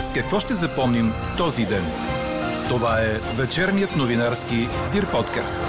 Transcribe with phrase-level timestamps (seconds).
[0.00, 1.84] С какво ще запомним този ден?
[2.68, 5.60] Това е вечерният новинарски Дир подкаст.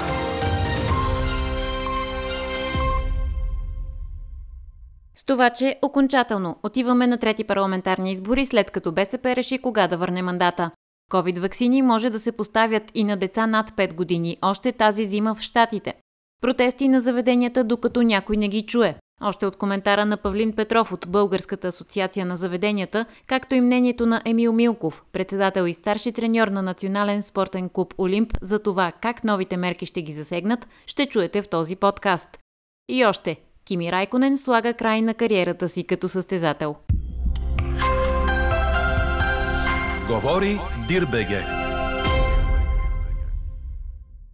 [5.16, 9.98] С това, че окончателно отиваме на трети парламентарни избори, след като БСП реши кога да
[9.98, 10.72] върне мандата.
[11.12, 15.36] COVID вакцини може да се поставят и на деца над 5 години, още тази зима
[15.36, 15.94] в Штатите.
[16.42, 18.96] Протести на заведенията, докато някой не ги чуе.
[19.24, 24.22] Още от коментара на Павлин Петров от Българската асоциация на заведенията, както и мнението на
[24.26, 29.58] Емил Милков, председател и старши треньор на Национален спортен клуб Олимп, за това как новите
[29.58, 32.30] мерки ще ги засегнат, ще чуете в този подкаст.
[32.90, 36.76] И още, Кими Райконен слага край на кариерата си като състезател.
[40.08, 41.61] Говори Дирбеге.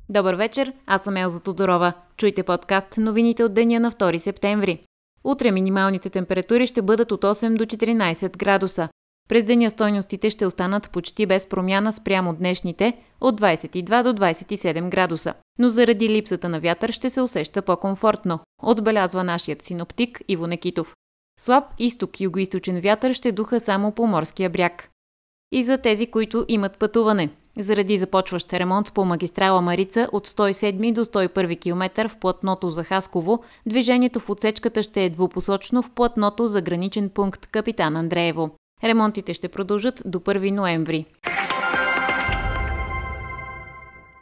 [0.09, 1.93] Добър вечер, аз съм Елза Тодорова.
[2.17, 4.83] Чуйте подкаст новините от деня на 2 септември.
[5.23, 8.89] Утре минималните температури ще бъдат от 8 до 14 градуса.
[9.29, 15.33] През деня стойностите ще останат почти без промяна спрямо днешните от 22 до 27 градуса.
[15.59, 20.95] Но заради липсата на вятър ще се усеща по-комфортно, отбелязва нашият синоптик Иво Некитов.
[21.39, 24.89] Слаб изток-югоисточен вятър ще духа само по морския бряг.
[25.51, 27.29] И за тези, които имат пътуване.
[27.59, 33.43] Заради започващ ремонт по магистрала Марица от 107 до 101 км в платното за Хасково,
[33.65, 38.49] движението в отсечката ще е двупосочно в платното за граничен пункт Капитан Андреево.
[38.83, 41.05] Ремонтите ще продължат до 1 ноември.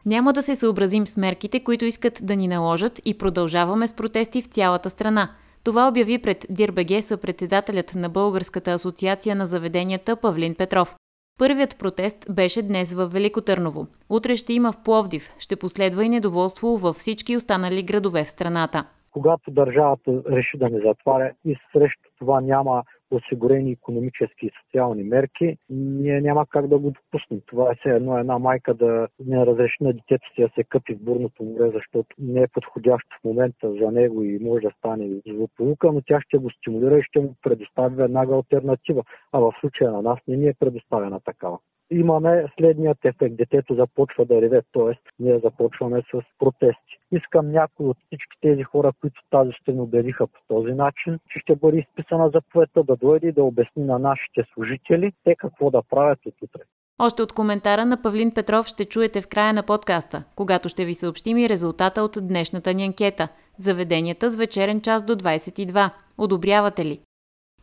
[0.06, 4.42] Няма да се съобразим с мерките, които искат да ни наложат и продължаваме с протести
[4.42, 5.30] в цялата страна.
[5.64, 10.96] Това обяви пред Дирбеге съпредседателят на Българската асоциация на заведенията Павлин Петров.
[11.38, 13.88] Първият протест беше днес в Велико Търново.
[14.10, 15.36] Утре ще има в Пловдив.
[15.40, 18.86] Ще последва и недоволство във всички останали градове в страната.
[19.12, 25.58] Когато държавата реши да не затваря и срещу това няма осигурени економически и социални мерки,
[25.70, 27.42] ние няма как да го допуснем.
[27.46, 30.94] Това е все едно една майка да не разреши на детето си да се къпи
[30.94, 35.22] в бурното море, защото не е подходящо в момента за него и може да стане
[35.28, 39.04] злополука, но тя ще го стимулира и ще му предостави веднага альтернатива.
[39.32, 41.60] А в случая на нас не ни е предоставена такава
[41.92, 43.36] имаме следният ефект.
[43.36, 45.00] Детето започва да реве, т.е.
[45.20, 47.00] ние започваме с протести.
[47.12, 51.56] Искам някой от всички тези хора, които тази сутрин обявиха по този начин, че ще
[51.56, 56.20] бъде изписана заповедта да дойде и да обясни на нашите служители те какво да правят
[56.26, 56.62] от утре.
[57.00, 60.94] Още от коментара на Павлин Петров ще чуете в края на подкаста, когато ще ви
[60.94, 63.28] съобщим и резултата от днешната ни анкета.
[63.58, 65.92] Заведенията с вечерен час до 22.
[66.18, 67.00] Одобрявате ли?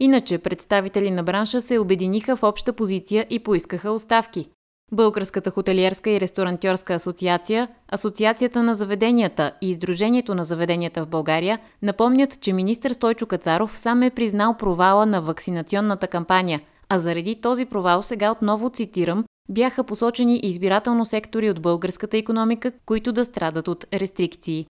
[0.00, 4.48] Иначе представители на бранша се обединиха в обща позиция и поискаха оставки.
[4.92, 12.40] Българската хотелиерска и ресторантьорска асоциация, Асоциацията на заведенията и Издружението на заведенията в България напомнят,
[12.40, 18.02] че министр Стойчо Кацаров сам е признал провала на вакцинационната кампания, а заради този провал
[18.02, 24.66] сега отново цитирам бяха посочени избирателно сектори от българската економика, които да страдат от рестрикции.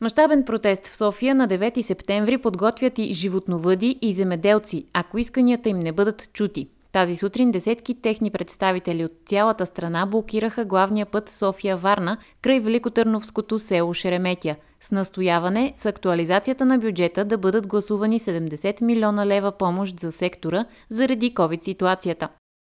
[0.00, 5.78] Мащабен протест в София на 9 септември подготвят и животновъди и земеделци, ако исканията им
[5.78, 6.68] не бъдат чути.
[6.92, 13.94] Тази сутрин десетки техни представители от цялата страна блокираха главния път София-Варна край Великотърновското село
[13.94, 20.12] Шереметя с настояване с актуализацията на бюджета да бъдат гласувани 70 милиона лева помощ за
[20.12, 22.28] сектора заради COVID-ситуацията.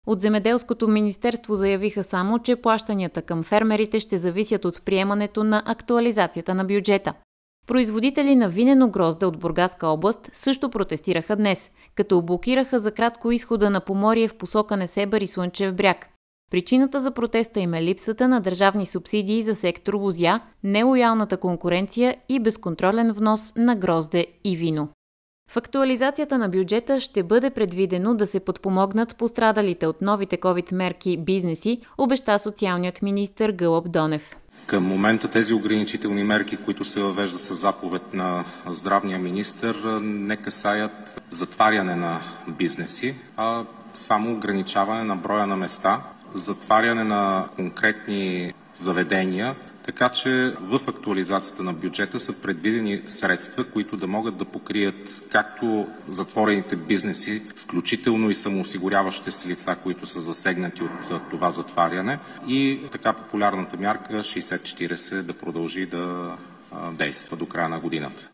[0.06, 6.54] От Земеделското министерство заявиха само, че плащанията към фермерите ще зависят от приемането на актуализацията
[6.54, 7.14] на бюджета.
[7.66, 13.70] Производители на винено грозде от Бургаска област също протестираха днес, като блокираха за кратко изхода
[13.70, 16.08] на Поморие в посока Несебър и Слънчев бряг.
[16.50, 22.40] Причината за протеста им е липсата на държавни субсидии за сектор лузя, нелоялната конкуренция и
[22.40, 24.88] безконтролен внос на грозде и вино.
[25.52, 31.16] В актуализацията на бюджета ще бъде предвидено да се подпомогнат пострадалите от новите COVID мерки
[31.16, 34.36] бизнеси, обеща социалният министр Гълъб Донев.
[34.66, 41.22] Към момента тези ограничителни мерки, които се въвеждат с заповед на здравния министр, не касаят
[41.30, 43.64] затваряне на бизнеси, а
[43.94, 46.02] само ограничаване на броя на места,
[46.34, 54.06] затваряне на конкретни заведения, така че в актуализацията на бюджета са предвидени средства, които да
[54.06, 61.30] могат да покрият както затворените бизнеси, включително и самоосигуряващите се лица, които са засегнати от
[61.30, 62.18] това затваряне
[62.48, 66.36] и така популярната мярка 60-40 да продължи да
[66.92, 68.31] действа до края на годината.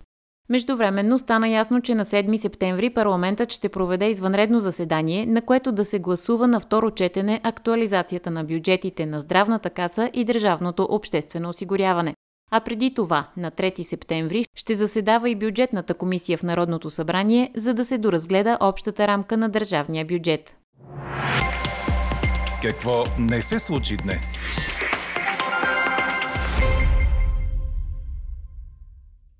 [0.50, 5.84] Междувременно стана ясно, че на 7 септември парламентът ще проведе извънредно заседание, на което да
[5.84, 12.14] се гласува на второ четене актуализацията на бюджетите на здравната каса и държавното обществено осигуряване.
[12.50, 17.74] А преди това, на 3 септември, ще заседава и бюджетната комисия в Народното събрание, за
[17.74, 20.56] да се доразгледа общата рамка на държавния бюджет.
[22.62, 24.42] Какво не се случи днес?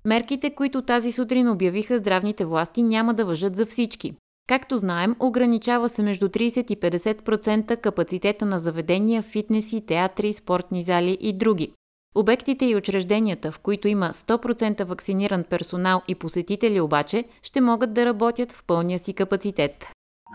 [0.05, 4.15] Мерките, които тази сутрин обявиха здравните власти, няма да въжат за всички.
[4.47, 11.17] Както знаем, ограничава се между 30 и 50% капацитета на заведения, фитнеси, театри, спортни зали
[11.21, 11.73] и други.
[12.15, 18.05] Обектите и учрежденията, в които има 100% вакциниран персонал и посетители обаче, ще могат да
[18.05, 19.73] работят в пълния си капацитет.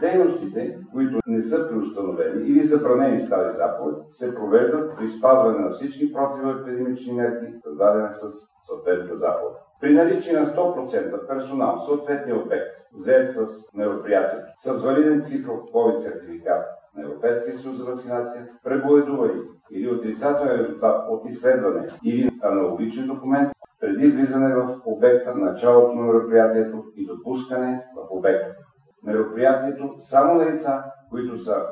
[0.01, 5.71] Дейностите, които не са преустановени или забранени с тази заповед, се провеждат при спазване на
[5.75, 9.57] всички противоепидемични мерки, създадени с съответната заповед.
[9.81, 15.99] При наличие на 100% персонал в съответния обект, взет с мероприятието, с валиден цифров COVID
[15.99, 16.65] сертификат
[16.97, 19.41] на Европейския съюз за вакцинация, преболедували
[19.71, 26.85] или отрицателен резултат от изследване или аналогичен документ, преди влизане в обекта, началото на мероприятието
[26.97, 28.55] и допускане в обекта.
[29.03, 31.67] Мероприятието само на лица, които са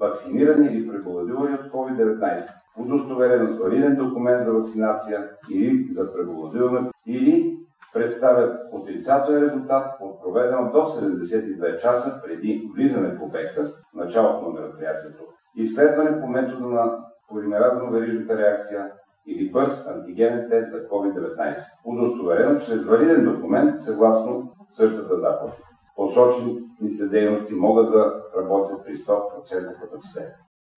[0.00, 2.48] вакцинирани или преболедували от COVID-19,
[2.78, 7.56] удостоверено с валиден документ за вакцинация или за преболедуване, или
[7.92, 15.24] представят отрицателен резултат от проведено до 72 часа преди влизане в обекта, началото на мероприятието,
[15.56, 16.98] изследване по метода на
[17.28, 18.92] полимеразно-верижната реакция
[19.26, 25.54] или бърз антигенен тест за COVID-19, удостоверено чрез валиден документ съгласно същата заповед.
[25.96, 30.32] Посочените дейности могат да работят при 100% капацитет.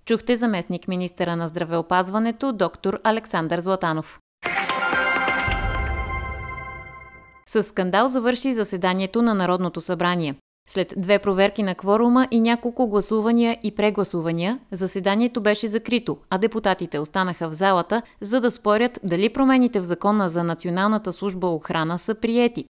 [0.07, 4.21] Чухте заместник министъра на здравеопазването доктор Александър Златанов.
[7.49, 10.35] С скандал завърши заседанието на Народното събрание.
[10.69, 16.99] След две проверки на кворума и няколко гласувания и прегласувания, заседанието беше закрито, а депутатите
[16.99, 22.15] останаха в залата, за да спорят дали промените в закона за Националната служба охрана са
[22.15, 22.65] приети.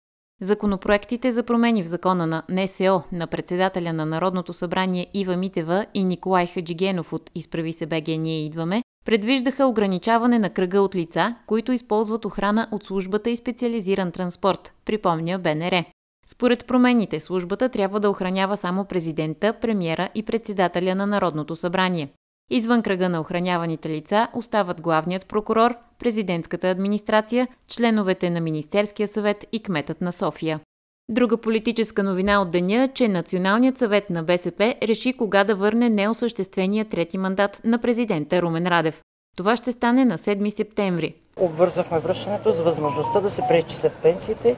[0.43, 6.05] Законопроектите за промени в закона на НСО на председателя на Народното събрание Ива Митева и
[6.05, 11.73] Николай Хаджигенов от Изправи се БГ Ние идваме предвиждаха ограничаване на кръга от лица, които
[11.73, 15.85] използват охрана от службата и специализиран транспорт, припомня БНР.
[16.27, 22.09] Според промените, службата трябва да охранява само президента, премиера и председателя на Народното събрание.
[22.51, 29.63] Извън кръга на охраняваните лица остават главният прокурор, президентската администрация, членовете на Министерския съвет и
[29.63, 30.61] кметът на София.
[31.09, 36.85] Друга политическа новина от деня, че Националният съвет на БСП реши кога да върне неосъществения
[36.85, 39.01] трети мандат на президента Румен Радев.
[39.37, 41.15] Това ще стане на 7 септември.
[41.37, 44.57] Обвързахме връщането с възможността да се преизчислят пенсиите,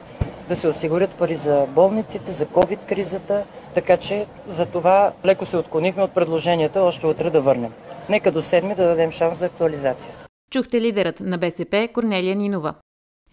[0.49, 3.43] да се осигурят пари за болниците, за COVID-кризата,
[3.77, 7.71] така че за това леко се отклонихме от предложенията още утре да върнем.
[8.09, 10.25] Нека до седми да дадем шанс за актуализацията.
[10.51, 12.73] Чухте лидерът на БСП Корнелия Нинова.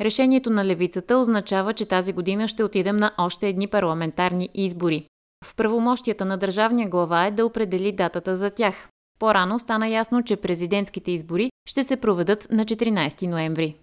[0.01, 5.07] Решението на левицата означава, че тази година ще отидем на още едни парламентарни избори.
[5.45, 8.89] В правомощията на държавния глава е да определи датата за тях.
[9.19, 13.77] По-рано стана ясно, че президентските избори ще се проведат на 14 ноември.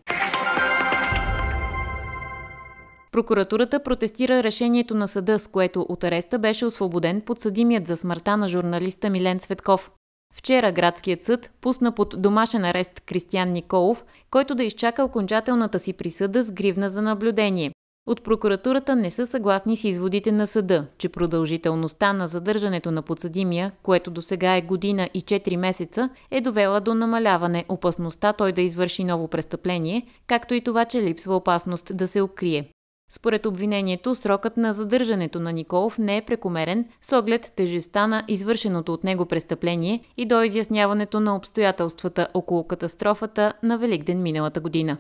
[3.12, 8.48] Прокуратурата протестира решението на съда, с което от ареста беше освободен подсъдимият за смъртта на
[8.48, 9.92] журналиста Милен Цветков.
[10.34, 16.44] Вчера градският съд пусна под домашен арест Кристиян Николов, който да изчака окончателната си присъда
[16.44, 17.72] с гривна за наблюдение.
[18.08, 23.72] От прокуратурата не са съгласни с изводите на съда, че продължителността на задържането на подсъдимия,
[23.84, 28.62] което до сега е година и 4 месеца, е довела до намаляване опасността той да
[28.62, 32.72] извърши ново престъпление, както и това, че липсва опасност да се укрие.
[33.14, 38.94] Според обвинението, срокът на задържането на Николов не е прекомерен с оглед тежестта на извършеното
[38.94, 44.98] от него престъпление и до изясняването на обстоятелствата около катастрофата на Великден миналата година.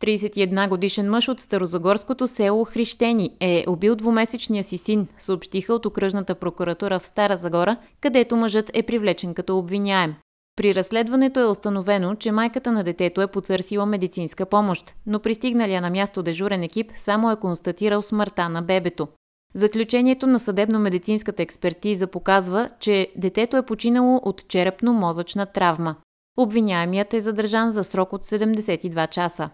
[0.00, 6.34] 31 годишен мъж от старозагорското село Хрищени е убил двумесечния си син, съобщиха от окръжната
[6.34, 10.14] прокуратура в Стара Загора, където мъжът е привлечен като обвиняем.
[10.56, 15.90] При разследването е установено, че майката на детето е потърсила медицинска помощ, но пристигналия на
[15.90, 19.08] място дежурен екип само е констатирал смъртта на бебето.
[19.54, 25.96] Заключението на съдебно-медицинската експертиза показва, че детето е починало от черепно-мозъчна травма.
[26.38, 29.50] Обвиняемият е задържан за срок от 72 часа.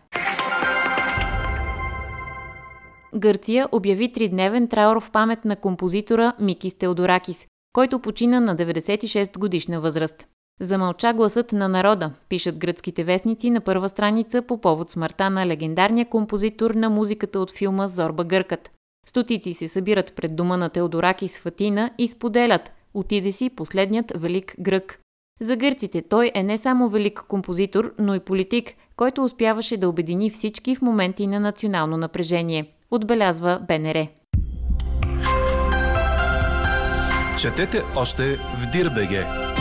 [3.14, 9.80] Гърция обяви тридневен траур в памет на композитора Микис Теодоракис, който почина на 96 годишна
[9.80, 10.26] възраст.
[10.62, 16.06] Замълча гласът на народа, пишат гръцките вестници на първа страница по повод смъртта на легендарния
[16.06, 18.70] композитор на музиката от филма Зорба Гъркът.
[19.06, 24.54] Стотици се събират пред дома на Теодораки с Фатина и споделят «Отиде си последният велик
[24.60, 24.98] грък».
[25.40, 30.30] За гърците той е не само велик композитор, но и политик, който успяваше да обедини
[30.30, 34.06] всички в моменти на национално напрежение, отбелязва БНР.
[37.38, 39.51] Четете още в Дирбеге.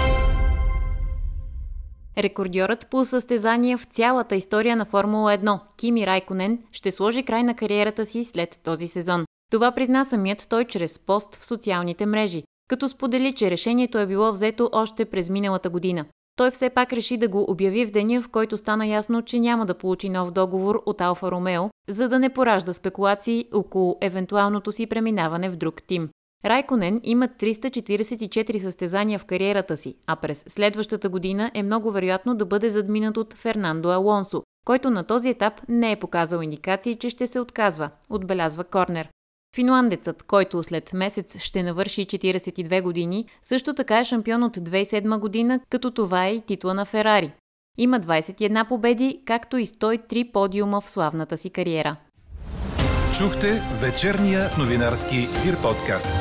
[2.23, 7.55] Рекордьорът по състезания в цялата история на Формула 1, Кими Райконен, ще сложи край на
[7.55, 9.25] кариерата си след този сезон.
[9.51, 14.31] Това призна самият той чрез пост в социалните мрежи, като сподели, че решението е било
[14.31, 16.05] взето още през миналата година.
[16.35, 19.65] Той все пак реши да го обяви в деня, в който стана ясно, че няма
[19.65, 24.87] да получи нов договор от Алфа Ромео, за да не поражда спекулации около евентуалното си
[24.87, 26.09] преминаване в друг тим.
[26.45, 32.45] Райконен има 344 състезания в кариерата си, а през следващата година е много вероятно да
[32.45, 37.27] бъде задминат от Фернандо Алонсо, който на този етап не е показал индикации, че ще
[37.27, 39.09] се отказва, отбелязва Корнер.
[39.55, 45.59] Финландецът, който след месец ще навърши 42 години, също така е шампион от 2007 година,
[45.69, 47.33] като това е и титла на Ферари.
[47.77, 51.95] Има 21 победи, както и 103 подиума в славната си кариера.
[53.17, 56.11] Чухте вечерния новинарски Дир подкаст.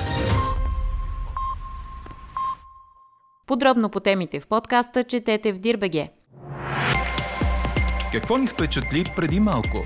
[3.46, 6.10] Подробно по темите в подкаста четете в Дирбеге.
[8.12, 9.84] Какво ни впечатли преди малко?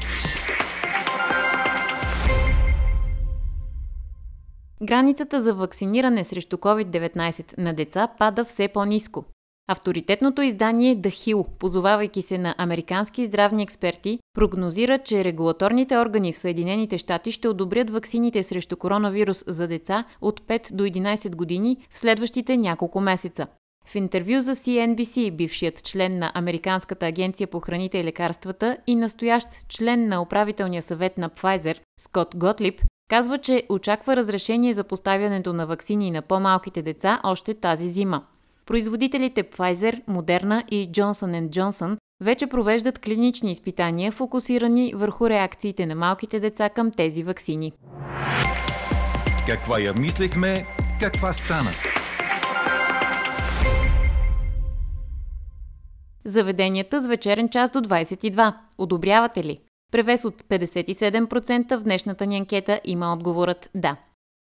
[4.82, 9.24] Границата за вакциниране срещу COVID-19 на деца пада все по-низко.
[9.68, 16.38] Авторитетното издание The Hill, позовавайки се на американски здравни експерти, прогнозира, че регулаторните органи в
[16.38, 21.98] Съединените щати ще одобрят ваксините срещу коронавирус за деца от 5 до 11 години в
[21.98, 23.46] следващите няколко месеца.
[23.86, 29.48] В интервю за CNBC бившият член на Американската агенция по храните и лекарствата и настоящ
[29.68, 32.80] член на управителния съвет на Pfizer, Скот Готлип,
[33.10, 38.22] казва, че очаква разрешение за поставянето на вакцини на по-малките деца още тази зима.
[38.66, 46.40] Производителите Pfizer, Moderna и Johnson Johnson вече провеждат клинични изпитания, фокусирани върху реакциите на малките
[46.40, 47.72] деца към тези вакцини.
[49.46, 50.66] Каква я мислехме,
[51.00, 51.70] каква стана?
[56.24, 58.54] Заведенията с вечерен час до 22.
[58.78, 59.60] Одобрявате ли?
[59.92, 63.96] Превес от 57% в днешната ни анкета има отговорът «Да».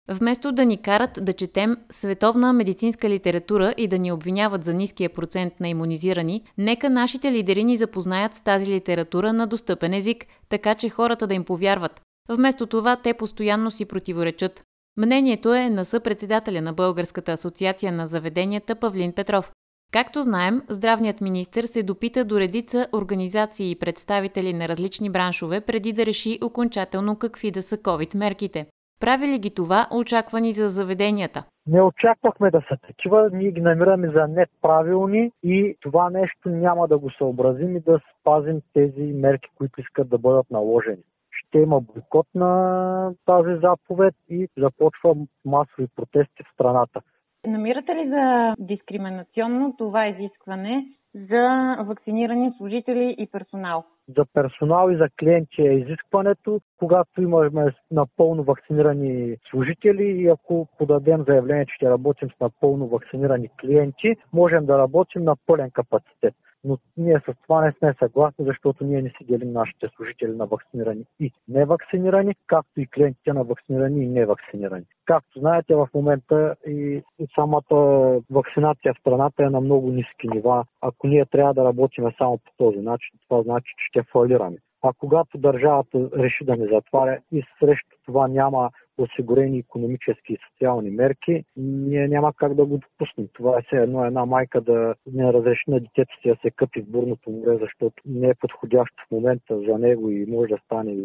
[0.09, 5.09] Вместо да ни карат да четем световна медицинска литература и да ни обвиняват за ниския
[5.09, 10.75] процент на иммунизирани, нека нашите лидери ни запознаят с тази литература на достъпен език, така
[10.75, 12.01] че хората да им повярват.
[12.29, 14.63] Вместо това те постоянно си противоречат.
[14.97, 19.51] Мнението е на съпредседателя на Българската асоциация на заведенията Павлин Петров.
[19.91, 25.93] Както знаем, здравният министр се допита до редица организации и представители на различни браншове преди
[25.93, 28.65] да реши окончателно какви да са COVID-мерките.
[29.03, 31.43] Прави ли ги това очаквани за заведенията?
[31.67, 36.97] Не очаквахме да са такива, ние ги намираме за неправилни и това нещо няма да
[36.97, 41.03] го съобразим и да спазим тези мерки, които искат да бъдат наложени.
[41.31, 47.01] Ще има бойкот на тази заповед и започва масови протести в страната.
[47.47, 50.85] Намирате ли за дискриминационно това изискване
[51.15, 53.83] за вакцинирани служители и персонал?
[54.17, 61.23] За персонал и за клиенти е изискването, когато имаме напълно вакцинирани служители и ако подадем
[61.27, 66.33] заявление, че ще работим с напълно вакцинирани клиенти, можем да работим на пълен капацитет
[66.63, 70.45] но ние с това не сме съгласни, защото ние не си делим нашите служители на
[70.45, 74.85] вакцинирани и невакцинирани, както и клиентите на вакцинирани и невакцинирани.
[75.05, 77.03] Както знаете, в момента и
[77.35, 77.75] самата
[78.31, 80.65] вакцинация в страната е на много ниски нива.
[80.81, 84.57] Ако ние трябва да работим само по този начин, това значи, че ще фалираме.
[84.85, 90.89] А когато държавата реши да ни затваря и срещу това няма осигурени економически и социални
[90.89, 93.27] мерки, ние няма как да го допуснем.
[93.33, 96.81] Това е все едно една майка да не разреши на детето си да се къпи
[96.81, 100.95] в бурното море, защото не е подходящо в момента за него и може да стане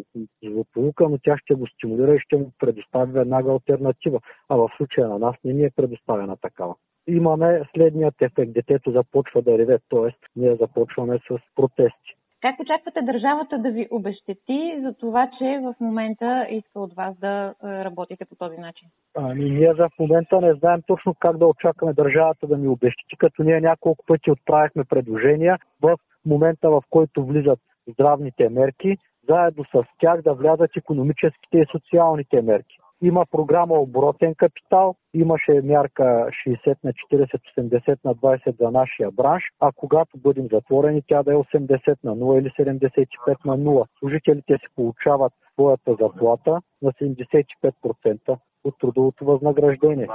[0.45, 4.21] злополука, но тя ще го стимулира и ще му предостави веднага альтернатива.
[4.49, 6.75] А в случая на нас не ни е предоставена такава
[7.09, 8.53] имаме следният ефект.
[8.53, 10.15] Детето започва да реве, т.е.
[10.37, 12.17] ние започваме с протести.
[12.41, 17.55] Как очаквате държавата да ви обещети за това, че в момента иска от вас да
[17.65, 18.89] е, работите по този начин?
[19.17, 23.17] Ами, ние за в момента не знаем точно как да очакваме държавата да ни обещати,
[23.19, 28.97] като ние няколко пъти отправихме предложения в момента, в който влизат здравните мерки,
[29.29, 32.79] заедно с тях да влязат економическите и социалните мерки.
[33.03, 39.43] Има програма оборотен капитал, имаше мярка 60 на 40, 80 на 20 за нашия бранш,
[39.61, 43.87] а когато бъдем затворени, тя да е 80 на 0 или 75 на 0.
[43.99, 50.09] Служителите си получават своята заплата на 75% от трудовото възнаграждение.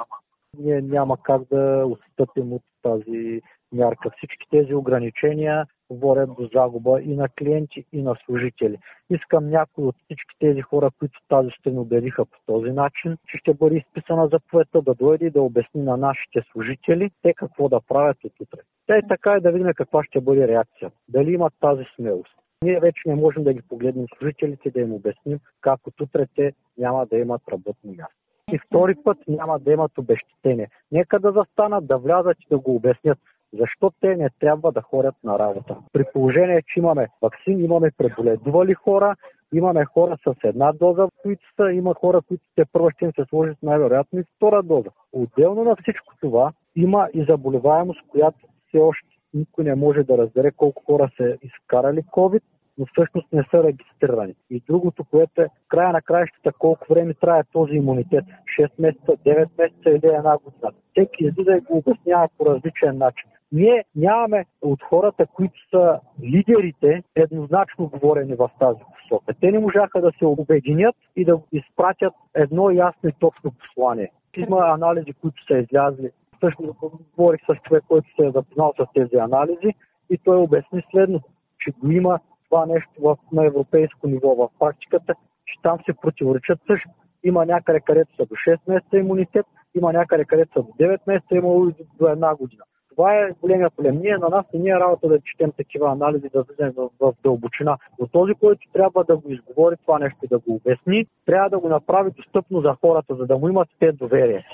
[0.59, 3.41] Ние няма как да отстъпим от тази
[3.73, 4.09] мярка.
[4.17, 8.77] Всички тези ограничения водят до загуба и на клиенти, и на служители.
[9.09, 13.53] Искам някой от всички тези хора, които тази сутрин убедиха по този начин, че ще
[13.53, 18.23] бъде изписана заповедта да дойде и да обясни на нашите служители те какво да правят
[18.23, 18.59] от утре.
[18.87, 20.91] Те така и да видим каква ще бъде реакция.
[21.09, 22.35] Дали имат тази смелост.
[22.63, 26.53] Ние вече не можем да ги погледнем служителите, да им обясним как от утре те
[26.77, 28.15] няма да имат работно място.
[28.51, 30.69] И втори път няма да имат обещетение.
[30.91, 33.19] Нека да застанат, да влязат и да го обяснят
[33.53, 35.77] защо те не трябва да ходят на работа.
[35.93, 39.15] При положение, че имаме вакцин, имаме преболедували хора,
[39.53, 43.25] имаме хора с една доза, които са, има хора, които те първо ще им се
[43.29, 44.89] сложат най-вероятно и втора доза.
[45.13, 50.51] Отделно на всичко това има и заболеваемост, която все още никой не може да разбере
[50.51, 52.41] колко хора са изкарали COVID,
[52.77, 54.35] но всъщност не са регистрирани.
[54.49, 58.25] И другото, което е края на краищата, колко време трае този имунитет.
[58.59, 60.71] 6 месеца, 9 месеца или една година.
[60.91, 63.29] Всеки излиза и го обяснява по различен начин.
[63.53, 69.33] Ние нямаме от хората, които са лидерите, еднозначно говорени в тази посока.
[69.41, 74.11] Те не можаха да се обединят и да изпратят едно ясно и точно послание.
[74.37, 76.11] Има анализи, които са излязли.
[76.39, 76.75] Също
[77.17, 79.73] говорих с човек, който се е запознал с тези анализи
[80.09, 81.21] и той обясни следно,
[81.59, 82.19] че го има
[82.49, 85.13] това нещо в, на европейско ниво в практиката,
[85.45, 86.89] че там се противоречат също.
[87.23, 89.45] Има някъде, където са до 6 месеца имунитет,
[89.75, 92.63] има някъде, където са до 9 месеца, има и до една година.
[92.95, 93.99] Това е големия проблем.
[93.99, 97.77] Ние на нас не е работа да четем такива анализи, да влезем в, в дълбочина.
[97.99, 101.59] Но този, който трябва да го изговори това нещо и да го обясни, трябва да
[101.59, 104.45] го направи достъпно за хората, за да му имат те доверие.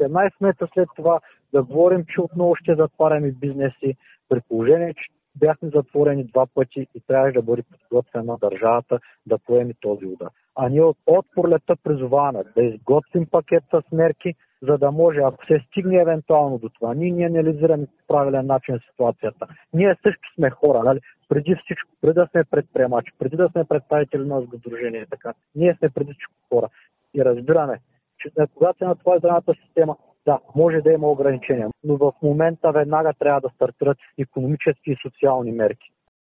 [0.00, 1.20] 18 месеца след това
[1.52, 3.96] да говорим, че отново ще затваряме бизнеси,
[4.28, 5.04] при положение, че
[5.36, 10.28] бяхме затворени два пъти и трябваше да бъде подготвена държавата да поеме този удар.
[10.56, 15.46] А ние от, от пролета призоваваме да изготвим пакет с мерки, за да може, ако
[15.46, 19.46] се стигне евентуално до това, ние не анализираме по правилен начин ситуацията.
[19.74, 21.00] Ние също сме хора, нали?
[21.28, 25.34] преди всичко, преди да сме предприемачи, преди да сме представители на сдружение, така.
[25.54, 26.68] Ние сме преди всичко хора.
[27.14, 27.80] И разбираме,
[28.18, 32.72] че когато е на това здравната система, да, може да има ограничения, но в момента
[32.72, 35.90] веднага трябва да стартират економически и социални мерки.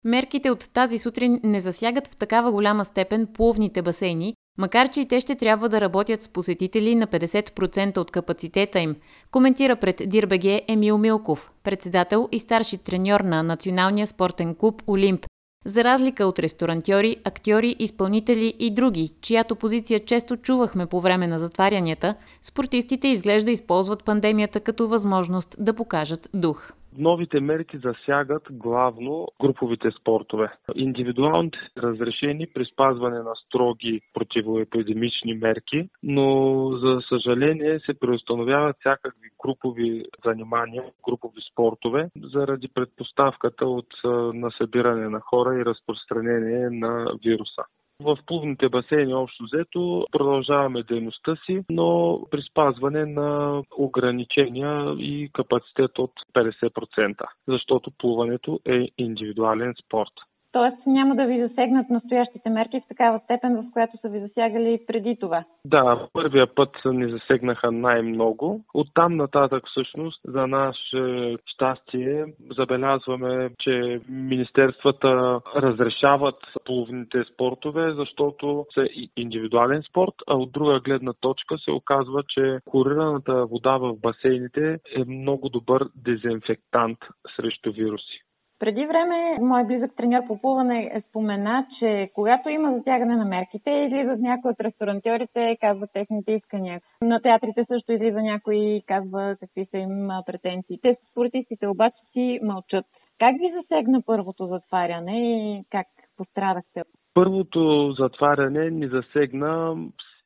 [0.04, 5.08] Мерките от тази сутрин не засягат в такава голяма степен плувните басейни, макар че и
[5.08, 8.96] те ще трябва да работят с посетители на 50% от капацитета им,
[9.30, 15.26] коментира пред Дирбеге Емил Милков, председател и старши треньор на Националния спортен клуб Олимп,
[15.66, 21.38] за разлика от ресторантьори, актьори, изпълнители и други, чиято позиция често чувахме по време на
[21.38, 26.72] затварянията, спортистите изглежда използват пандемията като възможност да покажат дух.
[26.98, 30.52] Новите мерки засягат главно груповите спортове.
[30.74, 40.04] Индивидуалните разрешени при спазване на строги противоепидемични мерки, но за съжаление се преустановяват всякакви групови
[40.24, 43.86] занимания, групови спортове, заради предпоставката от
[44.34, 47.62] насъбиране на хора и разпространение на вируса.
[48.02, 55.98] В плувните басейни общо взето продължаваме дейността си, но при спазване на ограничения и капацитет
[55.98, 60.12] от 50%, защото плуването е индивидуален спорт.
[60.58, 64.80] Тоест няма да ви засегнат настоящите мерки в такава степен, в която са ви засягали
[64.86, 65.44] преди това.
[65.64, 68.64] Да, първия път ни засегнаха най-много.
[68.74, 72.24] Оттам нататък всъщност за наше щастие
[72.56, 81.58] забелязваме, че министерствата разрешават плувните спортове, защото са индивидуален спорт, а от друга гледна точка
[81.58, 86.98] се оказва, че хлорираната вода в басейните е много добър дезинфектант
[87.36, 88.27] срещу вируси.
[88.58, 93.70] Преди време мой близък треньор по плуване е спомена, че когато има затягане на мерките,
[93.70, 96.80] излизат някои от ресторантьорите, казват техните искания.
[97.02, 100.96] На театрите също излиза някой и казва какви са им претенциите.
[101.10, 102.84] Спортистите обаче си мълчат.
[103.18, 106.82] Как ви засегна първото затваряне и как пострадахте?
[107.14, 109.76] Първото затваряне ни засегна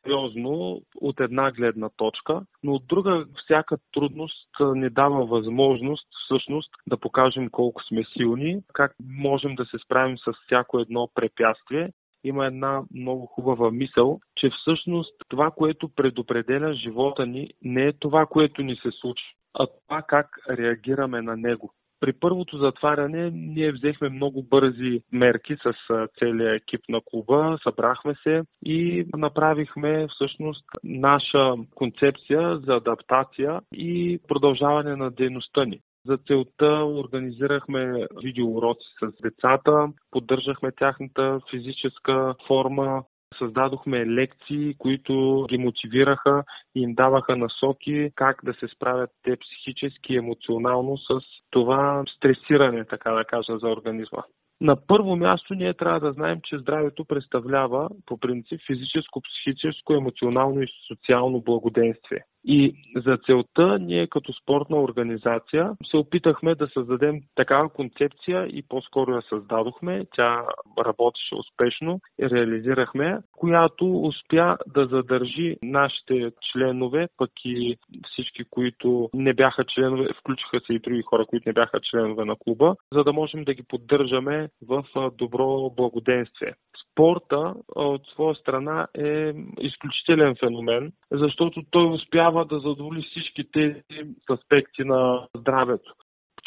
[0.03, 6.97] сериозно от една гледна точка, но от друга всяка трудност ни дава възможност всъщност да
[6.97, 11.91] покажем колко сме силни, как можем да се справим с всяко едно препятствие
[12.25, 18.27] има една много хубава мисъл, че всъщност това, което предопределя живота ни, не е това,
[18.27, 21.73] което ни се случва, а това как реагираме на него.
[22.03, 25.73] При първото затваряне ние взехме много бързи мерки с
[26.19, 34.97] целия екип на клуба, събрахме се и направихме всъщност наша концепция за адаптация и продължаване
[34.97, 35.81] на дейността ни.
[36.07, 43.03] За целта организирахме видеоуроци с децата, поддържахме тяхната физическа форма,
[43.39, 50.13] Създадохме лекции, които ги мотивираха и им даваха насоки как да се справят те психически
[50.13, 54.23] и емоционално с това стресиране, така да кажа, за организма.
[54.63, 60.63] На първо място ние трябва да знаем, че здравето представлява по принцип физическо, психическо, емоционално
[60.63, 62.25] и социално благоденствие.
[62.45, 69.11] И за целта ние като спортна организация се опитахме да създадем такава концепция и по-скоро
[69.13, 70.07] я създадохме.
[70.15, 70.47] Тя
[70.87, 77.77] работеше успешно и реализирахме, която успя да задържи нашите членове, пък и
[78.13, 82.37] всички, които не бяха членове, включиха се и други хора, които не бяха членове на
[82.37, 84.85] клуба, за да можем да ги поддържаме в
[85.19, 86.55] добро благоденствие.
[86.93, 93.83] Спорта от своя страна е изключителен феномен, защото той успява да задоволи всички тези
[94.31, 95.95] аспекти на здравето.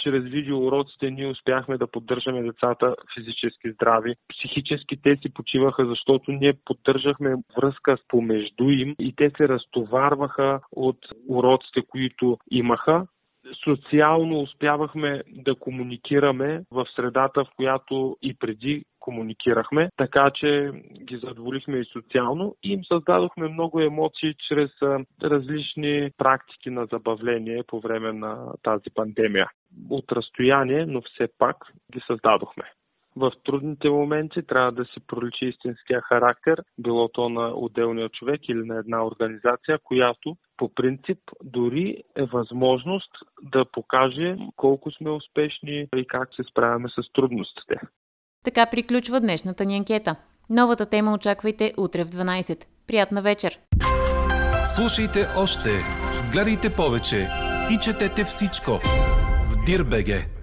[0.03, 4.15] Чрез видеоуроците ние успяхме да поддържаме децата физически здрави.
[4.29, 10.97] Психически те си почиваха, защото ние поддържахме връзка помежду им и те се разтоварваха от
[11.29, 13.07] уроците, които имаха
[13.63, 20.71] социално успявахме да комуникираме в средата, в която и преди комуникирахме, така че
[21.03, 24.71] ги задоволихме и социално и им създадохме много емоции чрез
[25.23, 29.49] различни практики на забавление по време на тази пандемия.
[29.89, 31.57] От разстояние, но все пак
[31.93, 32.63] ги създадохме
[33.15, 38.65] в трудните моменти трябва да си проличи истинския характер, било то на отделния човек или
[38.65, 46.07] на една организация, която по принцип дори е възможност да покаже колко сме успешни и
[46.07, 47.75] как се справяме с трудностите.
[48.43, 50.15] Така приключва днешната ни анкета.
[50.49, 52.65] Новата тема очаквайте утре в 12.
[52.87, 53.59] Приятна вечер!
[54.75, 55.69] Слушайте още,
[56.33, 57.27] гледайте повече
[57.71, 58.71] и четете всичко
[59.51, 60.34] в Дирбеге.